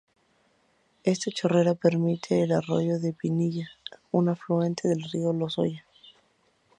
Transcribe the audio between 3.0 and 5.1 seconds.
Pinilla, un afluente del